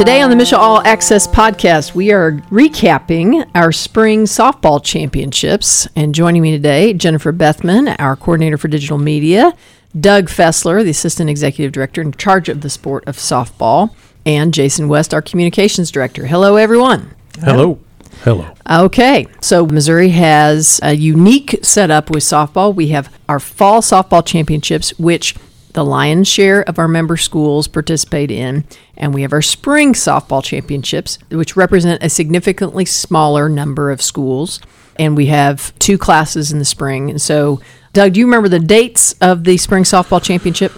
Today 0.00 0.22
on 0.22 0.30
the 0.30 0.36
MSHSAA 0.36 0.56
All 0.56 0.80
Access 0.86 1.26
podcast, 1.26 1.94
we 1.94 2.10
are 2.10 2.32
recapping 2.50 3.46
our 3.54 3.70
spring 3.70 4.24
softball 4.24 4.82
championships. 4.82 5.86
And 5.94 6.14
joining 6.14 6.40
me 6.40 6.52
today, 6.52 6.94
Jennifer 6.94 7.32
Bethman, 7.32 7.86
our 7.86 8.16
coordinator 8.16 8.56
for 8.56 8.68
digital 8.68 8.96
media, 8.96 9.52
Doug 10.00 10.28
Fessler, 10.28 10.82
the 10.82 10.88
assistant 10.88 11.28
executive 11.28 11.72
director 11.72 12.00
in 12.00 12.12
charge 12.12 12.48
of 12.48 12.62
the 12.62 12.70
sport 12.70 13.06
of 13.06 13.18
softball, 13.18 13.94
and 14.24 14.54
Jason 14.54 14.88
West, 14.88 15.12
our 15.12 15.20
communications 15.20 15.90
director. 15.90 16.26
Hello, 16.26 16.56
everyone. 16.56 17.14
Hello. 17.40 17.78
Hello. 18.22 18.54
Okay, 18.70 19.26
so 19.42 19.66
Missouri 19.66 20.08
has 20.08 20.80
a 20.82 20.94
unique 20.94 21.58
setup 21.60 22.08
with 22.08 22.22
softball. 22.22 22.74
We 22.74 22.88
have 22.88 23.14
our 23.28 23.38
fall 23.38 23.82
softball 23.82 24.24
championships, 24.24 24.98
which 24.98 25.34
the 25.72 25.84
lion's 25.84 26.28
share 26.28 26.62
of 26.68 26.78
our 26.78 26.88
member 26.88 27.16
schools 27.16 27.68
participate 27.68 28.30
in, 28.30 28.64
and 28.96 29.14
we 29.14 29.22
have 29.22 29.32
our 29.32 29.42
spring 29.42 29.92
softball 29.92 30.42
championships, 30.42 31.18
which 31.30 31.56
represent 31.56 32.02
a 32.02 32.08
significantly 32.08 32.84
smaller 32.84 33.48
number 33.48 33.90
of 33.90 34.02
schools. 34.02 34.60
And 34.96 35.16
we 35.16 35.26
have 35.26 35.76
two 35.78 35.96
classes 35.96 36.52
in 36.52 36.58
the 36.58 36.64
spring. 36.64 37.10
And 37.10 37.22
so, 37.22 37.60
Doug, 37.92 38.12
do 38.12 38.20
you 38.20 38.26
remember 38.26 38.48
the 38.48 38.58
dates 38.58 39.14
of 39.20 39.44
the 39.44 39.56
spring 39.56 39.84
softball 39.84 40.22
championship? 40.22 40.72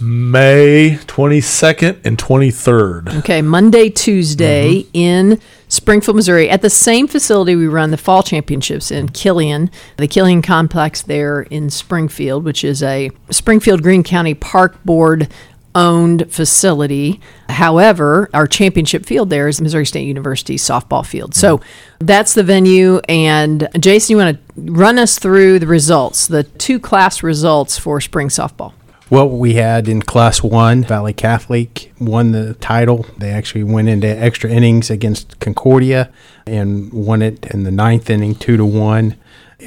May 0.00 0.98
22nd 1.06 2.04
and 2.04 2.18
23rd. 2.18 3.18
Okay, 3.18 3.42
Monday, 3.42 3.90
Tuesday 3.90 4.82
mm-hmm. 4.82 4.90
in 4.94 5.40
Springfield, 5.74 6.16
Missouri. 6.16 6.48
At 6.48 6.62
the 6.62 6.70
same 6.70 7.08
facility, 7.08 7.56
we 7.56 7.66
run 7.66 7.90
the 7.90 7.96
fall 7.96 8.22
championships 8.22 8.90
in 8.90 9.08
Killian, 9.08 9.70
the 9.96 10.06
Killian 10.06 10.40
complex 10.40 11.02
there 11.02 11.42
in 11.42 11.68
Springfield, 11.68 12.44
which 12.44 12.62
is 12.62 12.82
a 12.82 13.10
Springfield 13.30 13.82
Greene 13.82 14.04
County 14.04 14.34
Park 14.34 14.82
Board 14.84 15.28
owned 15.74 16.32
facility. 16.32 17.20
However, 17.48 18.30
our 18.32 18.46
championship 18.46 19.04
field 19.04 19.30
there 19.30 19.48
is 19.48 19.60
Missouri 19.60 19.84
State 19.84 20.06
University 20.06 20.56
softball 20.56 21.04
field. 21.04 21.34
So 21.34 21.60
that's 21.98 22.34
the 22.34 22.44
venue. 22.44 23.00
And 23.08 23.68
Jason, 23.80 24.12
you 24.12 24.24
want 24.24 24.38
to 24.38 24.72
run 24.72 24.98
us 24.98 25.18
through 25.18 25.58
the 25.58 25.66
results, 25.66 26.28
the 26.28 26.44
two 26.44 26.78
class 26.78 27.22
results 27.24 27.76
for 27.76 28.00
spring 28.00 28.28
softball? 28.28 28.72
Well, 29.10 29.28
we 29.28 29.54
had 29.54 29.86
in 29.86 30.00
Class 30.00 30.42
1, 30.42 30.84
Valle 30.84 31.12
Catholic 31.12 31.92
won 32.00 32.32
the 32.32 32.54
title. 32.54 33.04
They 33.18 33.30
actually 33.30 33.64
went 33.64 33.90
into 33.90 34.08
extra 34.08 34.48
innings 34.48 34.88
against 34.88 35.38
Concordia 35.40 36.10
and 36.46 36.90
won 36.90 37.20
it 37.20 37.44
in 37.46 37.64
the 37.64 37.70
ninth 37.70 38.08
inning, 38.08 38.34
2 38.34 38.56
to 38.56 38.64
1. 38.64 39.16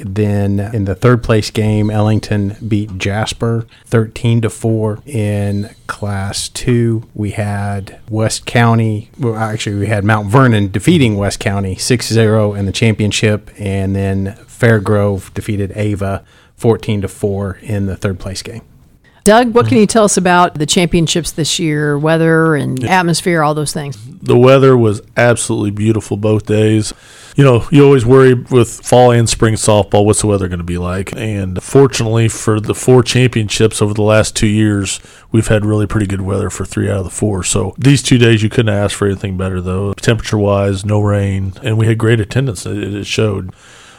Then 0.04 0.58
in 0.58 0.86
the 0.86 0.96
third 0.96 1.22
place 1.22 1.50
game, 1.50 1.88
Ellington 1.88 2.56
beat 2.66 2.98
Jasper 2.98 3.64
13 3.86 4.40
to 4.42 4.50
4. 4.50 5.02
In 5.06 5.70
class 5.86 6.48
2, 6.48 7.08
we 7.14 7.30
had 7.30 8.00
West 8.10 8.44
County, 8.44 9.10
well, 9.20 9.36
actually, 9.36 9.76
we 9.76 9.86
had 9.86 10.04
Mount 10.04 10.28
Vernon 10.28 10.68
defeating 10.70 11.16
West 11.16 11.38
County 11.38 11.76
6 11.76 12.08
0 12.08 12.54
in 12.54 12.66
the 12.66 12.72
championship. 12.72 13.50
And 13.56 13.94
then 13.94 14.36
Fairgrove 14.46 15.32
defeated 15.32 15.72
Ava 15.76 16.24
14 16.56 17.02
to 17.02 17.08
4 17.08 17.58
in 17.62 17.86
the 17.86 17.96
third 17.96 18.18
place 18.18 18.42
game. 18.42 18.62
Doug, 19.28 19.52
what 19.52 19.68
can 19.68 19.76
you 19.76 19.86
tell 19.86 20.04
us 20.04 20.16
about 20.16 20.54
the 20.54 20.64
championships 20.64 21.32
this 21.32 21.58
year, 21.58 21.98
weather 21.98 22.56
and 22.56 22.82
atmosphere, 22.82 23.42
all 23.42 23.52
those 23.52 23.74
things? 23.74 23.98
The 24.22 24.38
weather 24.38 24.74
was 24.74 25.02
absolutely 25.18 25.70
beautiful 25.70 26.16
both 26.16 26.46
days. 26.46 26.94
You 27.36 27.44
know, 27.44 27.68
you 27.70 27.84
always 27.84 28.06
worry 28.06 28.32
with 28.32 28.80
fall 28.80 29.10
and 29.10 29.28
spring 29.28 29.52
softball, 29.52 30.06
what's 30.06 30.22
the 30.22 30.28
weather 30.28 30.48
going 30.48 30.60
to 30.60 30.64
be 30.64 30.78
like? 30.78 31.14
And 31.14 31.62
fortunately 31.62 32.28
for 32.28 32.58
the 32.58 32.74
four 32.74 33.02
championships 33.02 33.82
over 33.82 33.92
the 33.92 34.00
last 34.00 34.34
two 34.34 34.46
years, 34.46 34.98
we've 35.30 35.48
had 35.48 35.66
really 35.66 35.86
pretty 35.86 36.06
good 36.06 36.22
weather 36.22 36.48
for 36.48 36.64
three 36.64 36.88
out 36.88 37.00
of 37.00 37.04
the 37.04 37.10
four. 37.10 37.44
So 37.44 37.74
these 37.76 38.02
two 38.02 38.16
days, 38.16 38.42
you 38.42 38.48
couldn't 38.48 38.74
ask 38.74 38.96
for 38.96 39.06
anything 39.06 39.36
better, 39.36 39.60
though. 39.60 39.92
Temperature 39.92 40.38
wise, 40.38 40.86
no 40.86 41.02
rain, 41.02 41.52
and 41.62 41.76
we 41.76 41.86
had 41.86 41.98
great 41.98 42.18
attendance. 42.18 42.64
It 42.64 43.04
showed. 43.04 43.52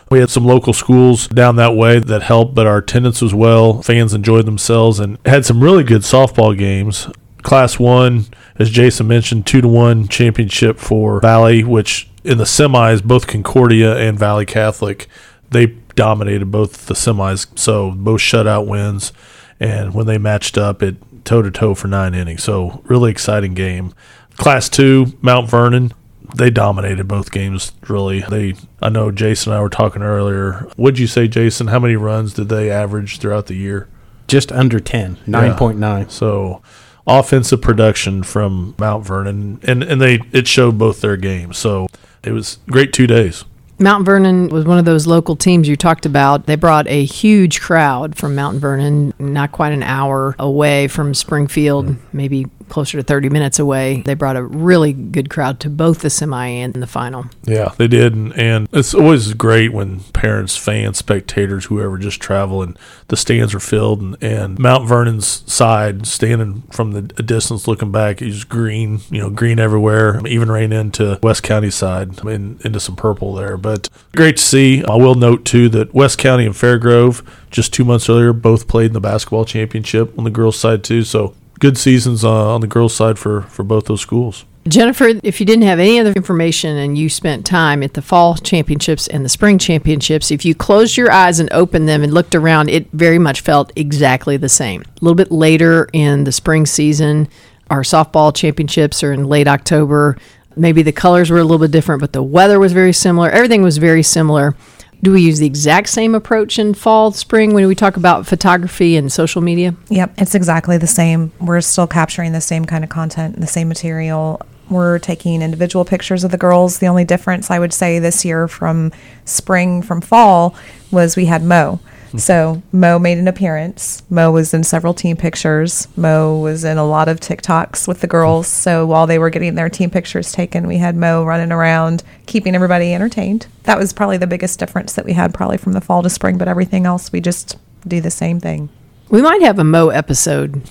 We 0.09 0.19
had 0.19 0.29
some 0.29 0.45
local 0.45 0.73
schools 0.73 1.27
down 1.27 1.55
that 1.57 1.75
way 1.75 1.99
that 1.99 2.23
helped, 2.23 2.55
but 2.55 2.65
our 2.65 2.77
attendance 2.77 3.21
was 3.21 3.33
well. 3.33 3.81
Fans 3.83 4.13
enjoyed 4.13 4.45
themselves 4.45 4.99
and 4.99 5.17
had 5.25 5.45
some 5.45 5.63
really 5.63 5.83
good 5.83 6.01
softball 6.01 6.57
games. 6.57 7.07
Class 7.43 7.79
one, 7.79 8.25
as 8.57 8.69
Jason 8.69 9.07
mentioned, 9.07 9.45
two 9.45 9.61
to 9.61 9.67
one 9.67 10.07
championship 10.07 10.77
for 10.79 11.21
Valle, 11.21 11.61
which 11.61 12.09
in 12.23 12.37
the 12.37 12.43
semis, 12.43 13.03
both 13.03 13.27
Concordia 13.27 13.97
and 13.97 14.19
Valle 14.19 14.45
Catholic, 14.45 15.07
they 15.51 15.67
dominated 15.95 16.51
both 16.51 16.87
the 16.87 16.93
semis. 16.95 17.47
So 17.57 17.91
both 17.91 18.19
shutout 18.19 18.67
wins, 18.67 19.13
and 19.59 19.93
when 19.93 20.05
they 20.05 20.17
matched 20.17 20.57
up, 20.57 20.81
it 20.81 20.97
toe 21.23 21.41
to 21.41 21.51
toe 21.51 21.75
for 21.75 21.87
nine 21.87 22.13
innings. 22.15 22.43
So 22.43 22.81
really 22.85 23.11
exciting 23.11 23.53
game. 23.53 23.93
Class 24.37 24.69
two, 24.69 25.17
Mount 25.21 25.49
Vernon, 25.49 25.93
they 26.35 26.49
dominated 26.49 27.07
both 27.07 27.31
games 27.31 27.71
really. 27.87 28.21
They 28.21 28.55
i 28.81 28.89
know 28.89 29.11
jason 29.11 29.51
and 29.51 29.59
i 29.59 29.61
were 29.61 29.69
talking 29.69 30.01
earlier. 30.01 30.67
What'd 30.75 30.99
you 30.99 31.07
say 31.07 31.27
jason? 31.27 31.67
How 31.67 31.79
many 31.79 31.95
runs 31.95 32.33
did 32.33 32.49
they 32.49 32.69
average 32.69 33.19
throughout 33.19 33.47
the 33.47 33.55
year? 33.55 33.87
Just 34.27 34.51
under 34.51 34.79
10 34.79 35.17
9.9 35.27 35.79
yeah. 35.81 36.07
so 36.07 36.61
offensive 37.07 37.61
production 37.61 38.21
from 38.21 38.75
mount 38.77 39.05
vernon 39.05 39.59
and 39.63 39.83
and 39.83 39.99
they 39.99 40.21
it 40.31 40.47
showed 40.47 40.77
both 40.77 41.01
their 41.01 41.17
games. 41.17 41.57
So 41.57 41.87
it 42.23 42.31
was 42.31 42.59
great 42.67 42.93
two 42.93 43.07
days. 43.07 43.45
Mount 43.81 44.05
Vernon 44.05 44.49
was 44.49 44.65
one 44.65 44.77
of 44.77 44.83
those 44.83 45.07
local 45.07 45.37
teams 45.37 45.67
you 45.69 45.77
talked 45.77 46.05
about. 46.05 46.47
They 46.47 46.57
brought 46.57 46.85
a 46.89 47.05
huge 47.05 47.61
crowd 47.61 48.17
from 48.17 48.35
Mount 48.35 48.57
Vernon, 48.57 49.13
not 49.17 49.53
quite 49.53 49.71
an 49.71 49.83
hour 49.83 50.35
away 50.37 50.89
from 50.89 51.13
Springfield, 51.13 51.85
mm. 51.87 51.97
maybe 52.11 52.45
closer 52.69 52.97
to 52.97 53.03
30 53.03 53.29
minutes 53.29 53.59
away. 53.59 54.01
They 54.01 54.13
brought 54.13 54.35
a 54.35 54.43
really 54.43 54.93
good 54.93 55.29
crowd 55.29 55.59
to 55.61 55.69
both 55.69 55.99
the 55.99 56.09
semi 56.09 56.47
and 56.47 56.73
the 56.73 56.87
final. 56.87 57.25
Yeah, 57.43 57.73
they 57.77 57.87
did. 57.87 58.13
And, 58.13 58.33
and 58.33 58.69
it's 58.71 58.93
always 58.93 59.33
great 59.33 59.73
when 59.73 60.01
parents, 60.13 60.55
fans, 60.55 60.97
spectators, 60.97 61.65
whoever 61.65 61.97
just 61.97 62.19
travel 62.19 62.61
and 62.61 62.77
the 63.07 63.17
stands 63.17 63.53
are 63.53 63.59
filled. 63.59 64.01
And, 64.01 64.23
and 64.23 64.59
Mount 64.59 64.87
Vernon's 64.87 65.43
side, 65.51 66.05
standing 66.07 66.61
from 66.71 66.91
the 66.91 67.01
distance 67.01 67.67
looking 67.67 67.91
back, 67.91 68.21
is 68.21 68.43
green, 68.43 69.01
you 69.09 69.19
know, 69.19 69.29
green 69.29 69.59
everywhere. 69.59 70.25
Even 70.27 70.51
rain 70.51 70.71
into 70.71 71.19
West 71.21 71.43
County 71.43 71.71
side 71.71 72.19
into 72.25 72.79
some 72.79 72.95
purple 72.95 73.33
there. 73.33 73.57
But 73.57 73.89
great 74.15 74.37
to 74.37 74.43
see. 74.43 74.83
I 74.85 74.95
will 74.95 75.15
note, 75.15 75.45
too, 75.45 75.69
that 75.69 75.93
West 75.93 76.17
County 76.17 76.45
and 76.45 76.55
Fairgrove 76.55 77.25
just 77.49 77.73
two 77.73 77.83
months 77.83 78.09
earlier 78.09 78.33
both 78.33 78.67
played 78.67 78.87
in 78.87 78.93
the 78.93 78.99
basketball 78.99 79.45
championship 79.45 80.17
on 80.17 80.23
the 80.23 80.29
girls' 80.29 80.59
side 80.59 80.83
too. 80.83 81.03
So 81.03 81.35
good 81.59 81.77
seasons 81.77 82.23
uh, 82.23 82.53
on 82.53 82.61
the 82.61 82.67
girls' 82.67 82.95
side 82.95 83.19
for, 83.19 83.41
for 83.43 83.63
both 83.63 83.85
those 83.85 84.01
schools. 84.01 84.45
Jennifer, 84.67 85.11
if 85.23 85.39
you 85.39 85.45
didn't 85.45 85.63
have 85.63 85.79
any 85.79 85.99
other 85.99 86.11
information 86.11 86.77
and 86.77 86.97
you 86.97 87.09
spent 87.09 87.45
time 87.45 87.81
at 87.81 87.93
the 87.93 88.01
fall 88.01 88.35
championships 88.35 89.07
and 89.07 89.23
the 89.23 89.29
spring 89.29 89.57
championships, 89.57 90.31
if 90.31 90.45
you 90.45 90.53
closed 90.53 90.97
your 90.97 91.11
eyes 91.11 91.39
and 91.39 91.51
opened 91.51 91.87
them 91.87 92.03
and 92.03 92.13
looked 92.13 92.35
around, 92.35 92.69
it 92.69 92.91
very 92.91 93.17
much 93.17 93.41
felt 93.41 93.71
exactly 93.75 94.37
the 94.37 94.49
same. 94.49 94.81
A 94.81 94.85
little 95.01 95.15
bit 95.15 95.31
later 95.31 95.89
in 95.93 96.23
the 96.23 96.31
spring 96.31 96.65
season, 96.65 97.29
our 97.69 97.81
softball 97.81 98.35
championships 98.35 99.01
are 99.03 99.13
in 99.13 99.25
late 99.25 99.47
October. 99.47 100.17
Maybe 100.55 100.81
the 100.81 100.91
colors 100.91 101.29
were 101.29 101.39
a 101.39 101.43
little 101.43 101.59
bit 101.59 101.71
different, 101.71 102.01
but 102.01 102.13
the 102.13 102.23
weather 102.23 102.59
was 102.59 102.73
very 102.73 102.93
similar. 102.93 103.29
Everything 103.29 103.61
was 103.61 103.77
very 103.77 104.03
similar. 104.03 104.55
Do 105.01 105.13
we 105.13 105.21
use 105.21 105.39
the 105.39 105.45
exact 105.45 105.87
same 105.87 106.13
approach 106.13 106.59
in 106.59 106.73
fall, 106.73 107.11
spring 107.11 107.53
when 107.53 107.65
we 107.67 107.75
talk 107.75 107.95
about 107.95 108.27
photography 108.27 108.97
and 108.97 109.09
social 109.09 109.41
media? 109.41 109.73
Yep, 109.87 110.15
it's 110.17 110.35
exactly 110.35 110.77
the 110.77 110.87
same. 110.87 111.31
We're 111.39 111.61
still 111.61 111.87
capturing 111.87 112.33
the 112.33 112.41
same 112.41 112.65
kind 112.65 112.83
of 112.83 112.89
content, 112.89 113.39
the 113.39 113.47
same 113.47 113.69
material. 113.69 114.41
We're 114.69 114.99
taking 114.99 115.41
individual 115.41 115.85
pictures 115.85 116.25
of 116.25 116.31
the 116.31 116.37
girls. 116.37 116.79
The 116.79 116.87
only 116.87 117.05
difference 117.05 117.49
I 117.49 117.59
would 117.59 117.71
say 117.71 117.99
this 117.99 118.25
year 118.25 118.49
from 118.49 118.91
spring 119.23 119.81
from 119.81 120.01
fall 120.01 120.53
was 120.91 121.15
we 121.15 121.25
had 121.25 121.43
Mo. 121.43 121.79
Hmm. 122.11 122.17
So 122.17 122.61
Mo 122.71 122.99
made 122.99 123.17
an 123.17 123.27
appearance. 123.27 124.03
Mo 124.09 124.31
was 124.31 124.53
in 124.53 124.63
several 124.63 124.93
team 124.93 125.17
pictures. 125.17 125.87
Mo 125.95 126.39
was 126.39 126.63
in 126.63 126.77
a 126.77 126.85
lot 126.85 127.07
of 127.07 127.19
TikToks 127.19 127.87
with 127.87 128.01
the 128.01 128.07
hmm. 128.07 128.11
girls. 128.11 128.47
So 128.47 128.85
while 128.85 129.07
they 129.07 129.19
were 129.19 129.29
getting 129.29 129.55
their 129.55 129.69
team 129.69 129.89
pictures 129.89 130.31
taken, 130.31 130.67
we 130.67 130.77
had 130.77 130.95
Mo 130.95 131.23
running 131.23 131.51
around, 131.51 132.03
keeping 132.25 132.55
everybody 132.55 132.93
entertained. 132.93 133.47
That 133.63 133.77
was 133.77 133.93
probably 133.93 134.17
the 134.17 134.27
biggest 134.27 134.59
difference 134.59 134.93
that 134.93 135.05
we 135.05 135.13
had 135.13 135.33
probably 135.33 135.57
from 135.57 135.73
the 135.73 135.81
fall 135.81 136.03
to 136.03 136.09
spring, 136.09 136.37
but 136.37 136.47
everything 136.47 136.85
else 136.85 137.11
we 137.11 137.21
just 137.21 137.57
do 137.87 138.01
the 138.01 138.11
same 138.11 138.39
thing. 138.39 138.69
We 139.09 139.21
might 139.21 139.41
have 139.41 139.59
a 139.59 139.63
Mo 139.63 139.89
episode 139.89 140.61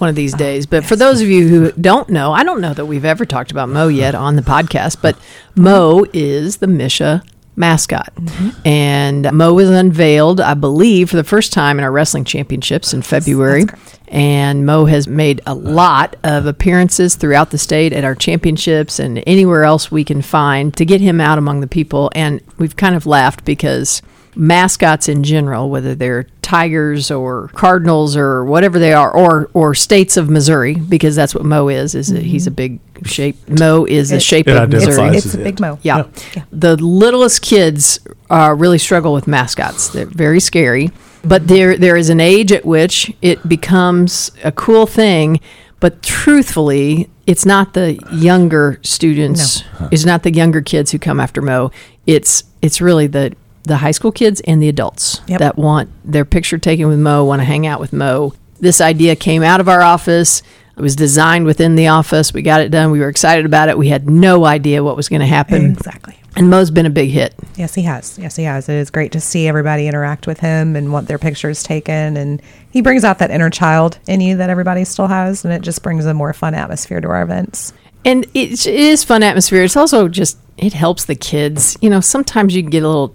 one 0.00 0.08
of 0.08 0.16
these 0.16 0.34
oh, 0.34 0.38
days. 0.38 0.66
But 0.66 0.84
for 0.84 0.96
those 0.96 1.20
of 1.20 1.28
you 1.28 1.48
who 1.48 1.72
don't 1.72 2.08
know, 2.08 2.32
I 2.32 2.42
don't 2.42 2.60
know 2.60 2.74
that 2.74 2.86
we've 2.86 3.04
ever 3.04 3.24
talked 3.24 3.50
about 3.50 3.68
Mo 3.68 3.88
yet 3.88 4.14
on 4.14 4.36
the 4.36 4.42
podcast, 4.42 4.98
but 5.02 5.16
Mo 5.54 6.06
is 6.12 6.58
the 6.58 6.66
MSHSAA 6.66 7.22
mascot. 7.60 8.12
Mm-hmm. 8.16 8.66
And 8.66 9.32
Mo 9.32 9.54
was 9.54 9.70
unveiled, 9.70 10.40
I 10.40 10.54
believe, 10.54 11.10
for 11.10 11.16
the 11.16 11.24
first 11.24 11.52
time 11.52 11.78
in 11.78 11.84
our 11.84 11.92
wrestling 11.92 12.24
championships 12.24 12.92
in 12.92 13.02
February. 13.02 13.66
And 14.08 14.66
Mo 14.66 14.86
has 14.86 15.06
made 15.06 15.40
a 15.46 15.54
lot 15.54 16.16
of 16.24 16.46
appearances 16.46 17.14
throughout 17.14 17.50
the 17.50 17.58
state 17.58 17.92
at 17.92 18.02
our 18.02 18.16
championships 18.16 18.98
and 18.98 19.22
anywhere 19.26 19.62
else 19.62 19.92
we 19.92 20.02
can 20.02 20.22
find 20.22 20.76
to 20.76 20.84
get 20.84 21.00
him 21.00 21.20
out 21.20 21.38
among 21.38 21.60
the 21.60 21.68
people. 21.68 22.10
And 22.16 22.40
we've 22.58 22.74
kind 22.74 22.96
of 22.96 23.06
laughed 23.06 23.44
because 23.44 24.02
mascots 24.34 25.08
in 25.08 25.22
general, 25.22 25.70
whether 25.70 25.94
they're 25.94 26.24
Tigers 26.50 27.12
or 27.12 27.48
Cardinals 27.54 28.16
or 28.16 28.44
whatever 28.44 28.78
they 28.80 28.92
are, 28.92 29.10
or 29.14 29.48
or 29.54 29.72
states 29.74 30.16
of 30.16 30.28
Missouri, 30.28 30.74
because 30.74 31.14
that's 31.14 31.32
what 31.34 31.44
Mo 31.44 31.68
is. 31.68 31.94
Is 31.94 32.08
that 32.08 32.24
he's 32.24 32.48
a 32.48 32.50
big 32.50 32.80
shape. 33.04 33.36
Mo 33.48 33.84
is 33.84 34.08
the 34.10 34.16
It- 34.16 34.22
shape 34.22 34.48
It 34.48 34.56
of 34.56 34.68
Missouri. 34.68 35.16
It's 35.16 35.26
as 35.26 35.34
a 35.36 35.40
it. 35.40 35.44
big 35.44 35.60
mo. 35.60 35.78
Yeah. 35.82 36.04
The 36.50 36.76
littlest 36.76 37.42
kids 37.42 38.00
uh, 38.30 38.52
really 38.58 38.78
struggle 38.78 39.12
with 39.12 39.28
mascots. 39.28 39.88
They're 39.90 40.06
very 40.06 40.40
scary. 40.40 40.90
But 41.22 41.46
there, 41.48 41.76
there 41.76 41.96
is 41.96 42.08
an 42.10 42.18
age 42.18 42.50
at 42.50 42.64
which 42.64 43.12
it 43.22 43.46
becomes 43.48 44.30
a 44.42 44.50
cool 44.50 44.86
thing. 44.86 45.38
But 45.78 46.02
truthfully, 46.02 47.08
it's 47.26 47.46
not 47.46 47.74
the 47.74 47.94
younger 48.12 48.80
students. 48.82 49.62
It's 49.92 50.04
not 50.04 50.24
the 50.24 50.32
younger 50.32 50.62
kids 50.62 50.90
who 50.90 50.98
come 50.98 51.20
after 51.20 51.40
Mo. 51.42 51.70
It's 52.06 52.42
it's 52.60 52.80
really 52.80 53.06
the 53.06 53.34
the 53.64 53.78
high 53.78 53.90
school 53.90 54.12
kids 54.12 54.40
and 54.46 54.62
the 54.62 54.68
adults 54.68 55.20
Yep. 55.26 55.38
that 55.40 55.56
want 55.58 55.90
their 56.04 56.24
picture 56.24 56.58
taken 56.58 56.88
with 56.88 56.98
Mo, 56.98 57.24
want 57.24 57.40
to 57.40 57.44
hang 57.44 57.66
out 57.66 57.80
with 57.80 57.92
Mo. 57.92 58.32
This 58.60 58.80
idea 58.80 59.16
came 59.16 59.42
out 59.42 59.60
of 59.60 59.68
our 59.68 59.82
office. 59.82 60.42
It 60.76 60.82
was 60.82 60.96
designed 60.96 61.44
within 61.44 61.76
the 61.76 61.88
office. 61.88 62.32
We 62.32 62.42
got 62.42 62.60
it 62.62 62.70
done. 62.70 62.90
We 62.90 63.00
were 63.00 63.08
excited 63.08 63.44
about 63.44 63.68
it. 63.68 63.76
We 63.76 63.88
had 63.88 64.08
no 64.08 64.46
idea 64.46 64.82
what 64.82 64.96
was 64.96 65.08
going 65.08 65.20
to 65.20 65.26
happen. 65.26 65.72
Exactly. 65.72 66.16
And 66.36 66.48
Mo's 66.48 66.70
been 66.70 66.86
a 66.86 66.90
big 66.90 67.10
hit. 67.10 67.34
Yes, 67.56 67.74
he 67.74 67.82
has. 67.82 68.18
Yes, 68.18 68.36
he 68.36 68.44
has. 68.44 68.68
It 68.68 68.76
is 68.76 68.88
great 68.90 69.12
to 69.12 69.20
see 69.20 69.48
everybody 69.48 69.88
interact 69.88 70.26
with 70.26 70.40
him 70.40 70.76
and 70.76 70.92
want 70.92 71.08
their 71.08 71.18
pictures 71.18 71.62
taken. 71.62 72.16
And 72.16 72.40
he 72.70 72.80
brings 72.82 73.02
out 73.04 73.18
that 73.18 73.30
inner 73.30 73.50
child 73.50 73.98
in 74.06 74.20
you 74.20 74.36
that 74.36 74.48
everybody 74.48 74.84
still 74.84 75.08
has. 75.08 75.44
And 75.44 75.52
it 75.52 75.60
just 75.62 75.82
brings 75.82 76.06
a 76.06 76.14
more 76.14 76.32
fun 76.32 76.54
atmosphere 76.54 77.00
to 77.00 77.08
our 77.08 77.22
events. 77.22 77.72
And 78.04 78.26
it 78.32 78.66
is 78.66 79.04
fun 79.04 79.22
atmosphere. 79.22 79.64
It's 79.64 79.76
also 79.76 80.08
just 80.08 80.38
it 80.56 80.72
helps 80.72 81.04
the 81.04 81.14
kids. 81.16 81.76
You 81.82 81.90
know, 81.90 82.00
sometimes 82.00 82.54
you 82.54 82.62
get 82.62 82.82
a 82.84 82.88
little 82.88 83.14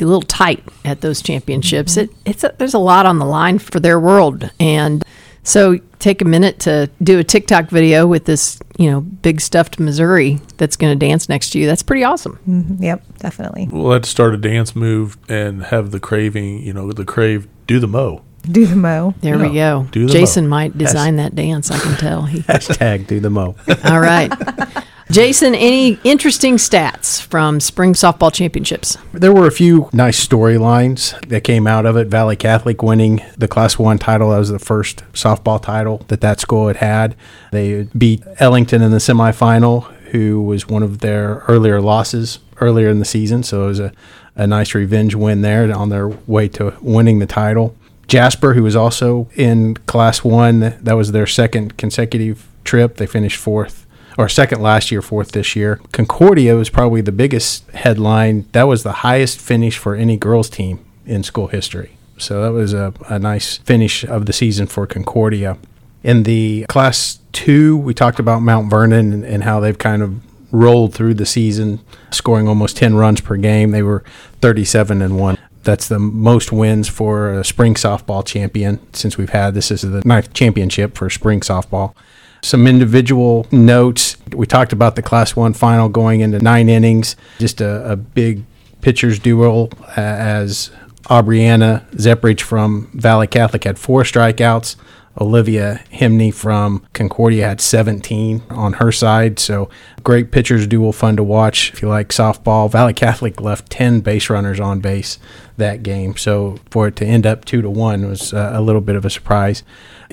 a 0.00 0.04
little 0.04 0.22
tight 0.22 0.62
at 0.84 1.00
those 1.00 1.20
championships. 1.22 1.96
It 1.96 2.10
it's 2.24 2.44
a, 2.44 2.54
there's 2.58 2.74
a 2.74 2.78
lot 2.78 3.06
on 3.06 3.18
the 3.18 3.26
line 3.26 3.58
for 3.58 3.80
their 3.80 3.98
world, 4.00 4.50
and 4.60 5.04
so 5.44 5.78
take 5.98 6.20
a 6.22 6.24
minute 6.24 6.58
to 6.60 6.90
do 7.02 7.18
a 7.18 7.24
TikTok 7.24 7.68
video 7.68 8.06
with 8.06 8.24
this 8.24 8.58
you 8.78 8.90
know 8.90 9.00
big 9.00 9.40
stuffed 9.40 9.78
Missouri 9.78 10.40
that's 10.56 10.76
going 10.76 10.98
to 10.98 11.06
dance 11.06 11.28
next 11.28 11.50
to 11.50 11.58
you. 11.58 11.66
That's 11.66 11.82
pretty 11.82 12.04
awesome. 12.04 12.38
Mhm. 12.48 12.80
Yep, 12.82 13.18
definitely. 13.18 13.68
We'll 13.70 13.92
have 13.92 14.02
to 14.02 14.10
start 14.10 14.34
a 14.34 14.38
dance 14.38 14.74
move 14.76 15.16
and 15.28 15.64
have 15.64 15.90
the 15.90 16.00
craving, 16.00 16.62
you 16.62 16.72
know, 16.72 16.90
the 16.92 17.04
crave 17.04 17.46
do 17.66 17.78
the 17.80 17.88
mo. 17.88 18.22
Do 18.50 18.66
the 18.66 18.74
mo. 18.76 19.14
There 19.20 19.38
we 19.38 19.54
go. 19.54 19.86
do 19.92 20.06
the 20.06 20.12
Jason 20.12 20.44
mo. 20.48 20.50
might 20.56 20.76
design 20.76 21.14
that 21.16 21.36
dance. 21.36 21.70
I 21.70 21.78
can 21.78 21.96
tell. 21.96 22.22
He, 22.22 22.40
Hashtag 22.42 23.06
do 23.06 23.20
the 23.20 23.30
mo. 23.30 23.54
all 23.84 24.00
right. 24.00 24.32
Jason, 25.12 25.54
any 25.54 25.98
interesting 26.04 26.56
stats 26.56 27.20
from 27.20 27.60
spring 27.60 27.92
softball 27.92 28.32
championships? 28.32 28.96
There 29.12 29.30
were 29.30 29.46
a 29.46 29.52
few 29.52 29.90
nice 29.92 30.26
storylines 30.26 31.20
that 31.28 31.42
came 31.44 31.66
out 31.66 31.84
of 31.84 31.98
it. 31.98 32.08
Valle 32.08 32.34
Catholic 32.34 32.82
winning 32.82 33.20
the 33.36 33.46
Class 33.46 33.78
1 33.78 33.98
title. 33.98 34.30
That 34.30 34.38
was 34.38 34.48
the 34.48 34.58
first 34.58 35.04
softball 35.12 35.60
title 35.60 35.98
that 36.08 36.22
that 36.22 36.40
school 36.40 36.68
had 36.68 36.78
had. 36.78 37.14
They 37.50 37.82
beat 37.96 38.22
Ellington 38.38 38.80
in 38.80 38.90
the 38.90 38.96
semifinal, 38.96 39.92
who 40.12 40.40
was 40.40 40.66
one 40.66 40.82
of 40.82 41.00
their 41.00 41.44
earlier 41.46 41.82
losses 41.82 42.38
earlier 42.62 42.88
in 42.88 42.98
the 42.98 43.04
season. 43.04 43.42
So 43.42 43.64
it 43.64 43.66
was 43.66 43.80
a, 43.80 43.92
a 44.34 44.46
nice 44.46 44.74
revenge 44.74 45.14
win 45.14 45.42
there 45.42 45.70
on 45.76 45.90
their 45.90 46.08
way 46.08 46.48
to 46.48 46.74
winning 46.80 47.18
the 47.18 47.26
title. 47.26 47.76
Jasper, 48.08 48.54
who 48.54 48.62
was 48.62 48.76
also 48.76 49.28
in 49.34 49.74
Class 49.74 50.24
1, 50.24 50.78
that 50.80 50.94
was 50.94 51.12
their 51.12 51.26
second 51.26 51.76
consecutive 51.76 52.48
trip. 52.64 52.96
They 52.96 53.06
finished 53.06 53.36
fourth 53.36 53.81
or 54.18 54.28
second 54.28 54.62
last 54.62 54.90
year, 54.90 55.02
fourth 55.02 55.32
this 55.32 55.56
year. 55.56 55.80
Concordia 55.92 56.56
was 56.56 56.70
probably 56.70 57.00
the 57.00 57.12
biggest 57.12 57.68
headline. 57.70 58.46
That 58.52 58.64
was 58.64 58.82
the 58.82 58.92
highest 58.92 59.40
finish 59.40 59.78
for 59.78 59.94
any 59.94 60.16
girls 60.16 60.50
team 60.50 60.84
in 61.06 61.22
school 61.22 61.48
history. 61.48 61.96
So 62.18 62.42
that 62.42 62.52
was 62.52 62.72
a, 62.72 62.94
a 63.08 63.18
nice 63.18 63.58
finish 63.58 64.04
of 64.04 64.26
the 64.26 64.32
season 64.32 64.66
for 64.66 64.86
Concordia. 64.86 65.58
In 66.02 66.24
the 66.24 66.66
class 66.68 67.18
two, 67.32 67.76
we 67.76 67.94
talked 67.94 68.18
about 68.18 68.42
Mount 68.42 68.70
Vernon 68.70 69.12
and, 69.12 69.24
and 69.24 69.42
how 69.44 69.60
they've 69.60 69.78
kind 69.78 70.02
of 70.02 70.20
rolled 70.52 70.94
through 70.94 71.14
the 71.14 71.26
season, 71.26 71.80
scoring 72.10 72.46
almost 72.46 72.76
10 72.76 72.94
runs 72.94 73.20
per 73.20 73.36
game. 73.36 73.70
They 73.70 73.82
were 73.82 74.04
37 74.40 75.00
and 75.02 75.18
1. 75.18 75.38
That's 75.64 75.88
the 75.88 75.98
most 75.98 76.52
wins 76.52 76.88
for 76.88 77.32
a 77.32 77.44
spring 77.44 77.74
softball 77.74 78.26
champion 78.26 78.80
since 78.92 79.16
we've 79.16 79.30
had. 79.30 79.54
This 79.54 79.70
is 79.70 79.82
the 79.82 80.02
ninth 80.04 80.34
championship 80.34 80.96
for 80.96 81.08
spring 81.08 81.40
softball. 81.40 81.94
Some 82.42 82.66
individual 82.66 83.46
notes. 83.52 84.16
We 84.34 84.46
talked 84.46 84.72
about 84.72 84.96
the 84.96 85.02
Class 85.02 85.36
1 85.36 85.54
final 85.54 85.88
going 85.88 86.20
into 86.20 86.40
nine 86.40 86.68
innings. 86.68 87.16
Just 87.38 87.60
a, 87.60 87.92
a 87.92 87.96
big 87.96 88.44
pitchers 88.80 89.18
duel 89.18 89.70
as 89.96 90.70
Aubriana 91.04 91.88
Zeprich 91.92 92.40
from 92.40 92.90
Valle 92.94 93.26
Catholic 93.26 93.64
had 93.64 93.78
four 93.78 94.02
strikeouts. 94.02 94.76
Olivia 95.20 95.82
Himney 95.92 96.32
from 96.32 96.86
Concordia 96.94 97.46
had 97.46 97.60
17 97.60 98.42
on 98.50 98.74
her 98.74 98.90
side. 98.90 99.38
So 99.38 99.68
great 100.02 100.30
pitchers 100.30 100.66
duel, 100.66 100.92
fun 100.92 101.16
to 101.16 101.22
watch 101.22 101.72
if 101.72 101.82
you 101.82 101.88
like 101.88 102.08
softball. 102.08 102.70
Valle 102.70 102.92
Catholic 102.92 103.40
left 103.40 103.70
10 103.70 104.00
base 104.00 104.30
runners 104.30 104.58
on 104.58 104.80
base 104.80 105.18
that 105.58 105.82
game. 105.82 106.16
So 106.16 106.58
for 106.70 106.88
it 106.88 106.96
to 106.96 107.06
end 107.06 107.26
up 107.26 107.44
two 107.44 107.60
to 107.62 107.70
one 107.70 108.08
was 108.08 108.32
uh, 108.32 108.52
a 108.54 108.62
little 108.62 108.80
bit 108.80 108.96
of 108.96 109.04
a 109.04 109.10
surprise. 109.10 109.62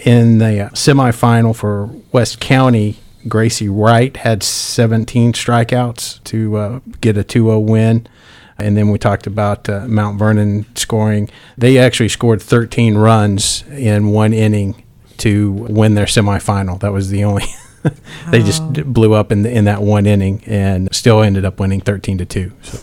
In 0.06 0.38
the 0.40 0.70
semifinal 0.74 1.56
for 1.56 1.90
West 2.12 2.40
County, 2.40 2.98
Gracie 3.28 3.70
Wright 3.70 4.16
had 4.18 4.44
17 4.44 5.34
strikeouts 5.34 6.24
to 6.26 6.56
uh, 6.56 6.80
get 7.02 7.18
a 7.18 7.24
2 7.24 7.46
0 7.46 7.60
win. 7.60 8.08
And 8.58 8.76
then 8.76 8.90
we 8.90 8.98
talked 8.98 9.26
about 9.26 9.70
uh, 9.70 9.88
Mount 9.88 10.20
Vernon 10.20 10.66
scoring. 10.76 11.30
They 11.58 11.78
actually 11.78 12.10
scored 12.10 12.42
13 12.42 12.98
runs 12.98 13.64
in 13.70 14.10
one 14.10 14.34
inning 14.34 14.84
to 15.20 15.52
win 15.52 15.96
their 15.96 16.06
semifinal. 16.06 16.80
That 16.80 16.92
was 16.92 17.10
the 17.10 17.24
only. 17.24 17.46
they 18.30 18.42
just 18.42 18.62
oh. 18.62 18.84
blew 18.84 19.14
up 19.14 19.32
in 19.32 19.44
the, 19.44 19.52
in 19.52 19.66
that 19.66 19.82
one 19.82 20.06
inning 20.06 20.44
and 20.46 20.94
still 20.94 21.22
ended 21.22 21.46
up 21.46 21.60
winning 21.60 21.82
13 21.82 22.18
to 22.18 22.26
2. 22.26 22.52
So 22.62 22.80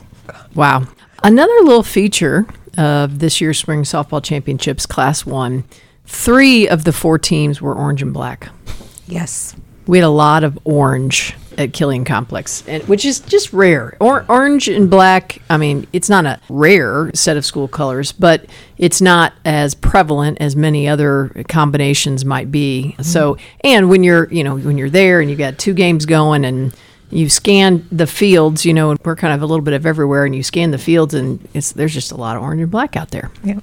Wow. 0.54 0.86
Another 1.22 1.52
little 1.62 1.82
feature 1.82 2.46
of 2.78 3.18
this 3.18 3.40
year's 3.40 3.58
spring 3.58 3.82
softball 3.82 4.22
championships, 4.22 4.86
Class 4.86 5.26
1, 5.26 5.64
three 6.06 6.66
of 6.66 6.84
the 6.84 6.92
four 6.92 7.18
teams 7.18 7.60
were 7.60 7.74
orange 7.74 8.02
and 8.02 8.12
black. 8.12 8.48
Yes. 9.06 9.54
We 9.86 9.98
had 9.98 10.04
a 10.04 10.08
lot 10.08 10.44
of 10.44 10.58
orange 10.64 11.34
at 11.58 11.72
Killian 11.72 12.04
Complex, 12.04 12.62
and, 12.66 12.82
which 12.84 13.04
is 13.04 13.20
just 13.20 13.52
rare. 13.52 13.96
Or, 14.00 14.24
orange 14.28 14.68
and 14.68 14.90
black, 14.90 15.40
I 15.48 15.56
mean, 15.56 15.86
it's 15.92 16.08
not 16.08 16.26
a 16.26 16.40
rare 16.48 17.10
set 17.14 17.36
of 17.36 17.44
school 17.44 17.68
colors, 17.68 18.12
but 18.12 18.46
it's 18.78 19.00
not 19.00 19.32
as 19.44 19.74
prevalent 19.74 20.38
as 20.40 20.56
many 20.56 20.88
other 20.88 21.44
combinations 21.48 22.24
might 22.24 22.50
be. 22.50 22.92
Mm-hmm. 22.92 23.02
So, 23.02 23.38
and 23.62 23.88
when 23.88 24.04
you're, 24.04 24.32
you 24.32 24.44
know, 24.44 24.56
when 24.56 24.78
you're 24.78 24.90
there 24.90 25.20
and 25.20 25.30
you 25.30 25.36
got 25.36 25.58
two 25.58 25.74
games 25.74 26.06
going 26.06 26.44
and 26.44 26.74
you 27.10 27.28
scan 27.28 27.86
the 27.92 28.06
fields, 28.06 28.64
you 28.64 28.74
know, 28.74 28.90
and 28.90 28.98
we're 29.04 29.16
kind 29.16 29.32
of 29.32 29.42
a 29.42 29.46
little 29.46 29.64
bit 29.64 29.74
of 29.74 29.86
everywhere, 29.86 30.24
and 30.24 30.34
you 30.34 30.42
scan 30.42 30.72
the 30.72 30.78
fields, 30.78 31.14
and 31.14 31.46
it's 31.54 31.72
there's 31.72 31.94
just 31.94 32.10
a 32.12 32.16
lot 32.16 32.36
of 32.36 32.42
orange 32.42 32.60
and 32.60 32.70
black 32.70 32.96
out 32.96 33.10
there. 33.10 33.30
Yep. 33.44 33.62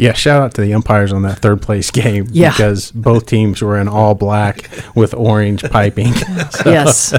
Yeah, 0.00 0.12
shout 0.14 0.42
out 0.42 0.54
to 0.54 0.60
the 0.62 0.72
umpires 0.74 1.12
on 1.12 1.22
that 1.22 1.38
third 1.40 1.62
place 1.62 1.90
game 2.02 2.26
Yeah. 2.30 2.50
because 2.50 2.90
both 2.92 3.26
teams 3.26 3.62
were 3.62 3.78
in 3.78 3.88
all 3.88 4.14
black 4.14 4.68
with 4.94 5.14
orange 5.14 5.62
piping. 5.70 6.12
yes, 6.64 7.14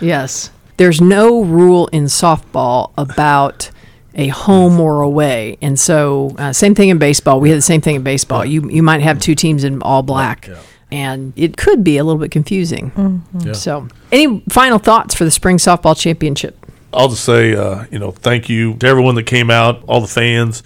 yes. 0.00 0.50
There's 0.76 1.00
no 1.00 1.42
rule 1.44 1.86
in 1.88 2.04
softball 2.04 2.92
about 2.98 3.70
a 4.16 4.28
home 4.28 4.80
or 4.80 5.02
away, 5.02 5.56
and 5.62 5.78
so 5.78 6.34
uh, 6.38 6.52
same 6.52 6.74
thing 6.74 6.88
in 6.88 6.98
baseball. 6.98 7.40
We 7.40 7.48
had 7.50 7.58
the 7.58 7.62
same 7.62 7.80
thing 7.80 7.96
in 7.96 8.02
baseball. 8.02 8.44
You 8.44 8.68
you 8.70 8.82
might 8.82 9.00
have 9.00 9.18
two 9.20 9.34
teams 9.34 9.64
in 9.64 9.82
all 9.82 10.02
black, 10.02 10.48
and 10.92 11.32
it 11.36 11.56
could 11.56 11.82
be 11.84 11.96
a 11.98 12.04
little 12.04 12.20
bit 12.20 12.30
confusing. 12.32 13.24
Yeah. 13.40 13.52
So, 13.54 13.88
any 14.12 14.40
final 14.50 14.78
thoughts 14.78 15.14
for 15.14 15.24
the 15.24 15.30
spring 15.32 15.58
softball 15.58 15.96
championship? 15.98 16.56
I'll 16.92 17.08
just 17.08 17.24
say, 17.24 17.54
uh, 17.56 17.86
you 17.90 17.98
know, 17.98 18.12
thank 18.12 18.48
you 18.48 18.74
to 18.74 18.86
everyone 18.86 19.16
that 19.16 19.24
came 19.24 19.50
out, 19.50 19.82
all 19.88 20.00
the 20.00 20.06
fans, 20.06 20.62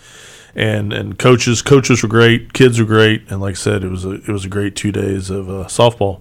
and 0.59 0.93
and 0.93 1.19
coaches. 1.19 1.62
Coaches 1.62 2.03
were 2.03 2.09
great, 2.09 2.53
kids 2.53 2.79
were 2.79 2.85
great, 2.85 3.23
and 3.31 3.41
like 3.41 3.53
I 3.53 3.55
said, 3.55 3.85
it 3.85 3.88
was 3.88 4.05
a 4.05 4.11
it 4.11 4.29
was 4.29 4.45
a 4.45 4.49
great 4.49 4.77
two 4.77 4.93
days 4.93 5.31
of 5.31 5.49
uh, 5.49 5.65
softball. 5.69 6.21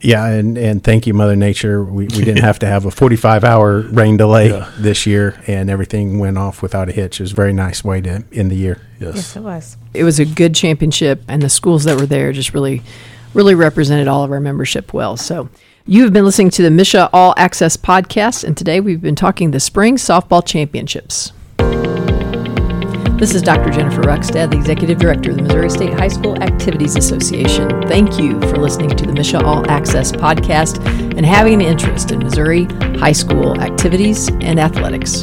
Yeah, 0.00 0.26
and, 0.26 0.58
and 0.58 0.84
thank 0.84 1.06
you, 1.06 1.14
Mother 1.14 1.34
Nature. 1.34 1.82
We, 1.82 2.04
we 2.04 2.24
didn't 2.24 2.42
have 2.50 2.58
to 2.58 2.66
have 2.66 2.84
a 2.84 2.90
45 2.90 3.42
hour 3.42 3.80
rain 3.80 4.18
delay 4.18 4.50
Yeah. 4.50 4.70
this 4.76 5.06
year, 5.06 5.40
and 5.46 5.70
everything 5.70 6.18
went 6.18 6.36
off 6.36 6.60
without 6.60 6.90
a 6.90 6.92
hitch. 6.92 7.20
It 7.20 7.22
was 7.22 7.32
a 7.32 7.36
very 7.36 7.54
nice 7.54 7.82
way 7.82 8.02
to 8.02 8.22
end 8.32 8.50
the 8.50 8.56
year. 8.56 8.82
Yes. 9.00 9.14
Yes, 9.16 9.36
it 9.36 9.40
was. 9.42 9.76
It 9.94 10.04
was 10.04 10.18
a 10.18 10.26
good 10.26 10.54
championship, 10.54 11.22
and 11.26 11.40
the 11.40 11.48
schools 11.48 11.84
that 11.84 11.98
were 11.98 12.04
there 12.04 12.32
just 12.34 12.52
really, 12.52 12.82
really 13.32 13.54
represented 13.54 14.06
all 14.08 14.24
of 14.24 14.30
our 14.32 14.40
membership 14.40 14.92
well. 14.92 15.16
So. 15.16 15.48
You 15.86 16.04
have 16.04 16.14
been 16.14 16.24
listening 16.24 16.48
to 16.48 16.62
the 16.62 16.70
MSHSAA 16.70 17.10
All 17.12 17.34
Access 17.36 17.76
podcast, 17.76 18.42
and 18.42 18.56
today 18.56 18.80
we've 18.80 19.02
been 19.02 19.14
talking 19.14 19.50
the 19.50 19.60
Spring 19.60 19.96
Softball 19.96 20.42
Championships. 20.42 21.30
This 23.16 23.32
is 23.32 23.42
Dr. 23.42 23.70
Jennifer 23.70 24.02
Ruckstad, 24.02 24.50
the 24.50 24.56
Executive 24.56 24.98
Director 24.98 25.30
of 25.30 25.36
the 25.36 25.44
Missouri 25.44 25.70
State 25.70 25.92
High 25.94 26.08
School 26.08 26.36
Activities 26.42 26.96
Association. 26.96 27.70
Thank 27.82 28.18
you 28.18 28.40
for 28.40 28.58
listening 28.58 28.90
to 28.90 29.06
the 29.06 29.12
MSHSAA 29.12 29.44
All 29.44 29.70
Access 29.70 30.10
podcast 30.10 30.84
and 31.16 31.24
having 31.24 31.54
an 31.54 31.60
interest 31.60 32.10
in 32.10 32.18
Missouri 32.18 32.64
high 32.98 33.12
school 33.12 33.60
activities 33.60 34.28
and 34.40 34.58
athletics. 34.58 35.22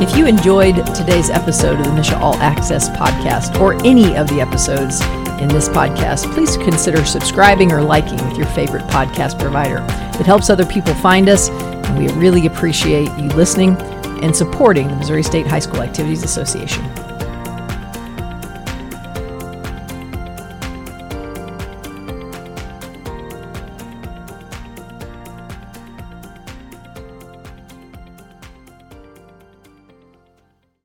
If 0.00 0.16
you 0.16 0.26
enjoyed 0.26 0.76
today's 0.94 1.28
episode 1.28 1.80
of 1.80 1.86
the 1.86 1.90
MSHSAA 1.90 2.20
All 2.20 2.36
Access 2.36 2.88
podcast 2.90 3.60
or 3.60 3.74
any 3.84 4.16
of 4.16 4.28
the 4.28 4.40
episodes 4.40 5.00
in 5.42 5.48
this 5.48 5.68
podcast, 5.68 6.32
please 6.34 6.56
consider 6.56 7.04
subscribing 7.04 7.72
or 7.72 7.82
liking 7.82 8.24
with 8.28 8.38
your 8.38 8.46
favorite 8.46 8.84
podcast 8.84 9.40
provider. 9.40 9.84
It 10.20 10.24
helps 10.24 10.50
other 10.50 10.66
people 10.66 10.94
find 10.94 11.28
us, 11.28 11.48
and 11.50 11.98
we 11.98 12.12
really 12.14 12.46
appreciate 12.46 13.10
you 13.18 13.28
listening 13.30 13.76
and 14.22 14.34
supporting 14.34 14.88
the 14.88 14.96
Missouri 14.96 15.22
State 15.22 15.46
High 15.46 15.58
School 15.60 15.82
Activities 15.82 16.22
Association. 16.22 16.97